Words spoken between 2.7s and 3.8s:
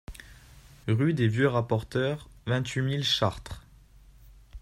mille Chartres